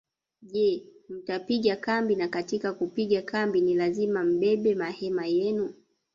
Je 0.41 0.81
mtapiga 1.09 1.75
kambi 1.75 2.15
na 2.15 2.27
katika 2.27 2.73
kupiga 2.73 3.21
kambi 3.21 3.61
ni 3.61 3.75
lazima 3.75 4.23
mbebe 4.23 4.75
mahema 4.75 5.25
yenu 5.25 5.73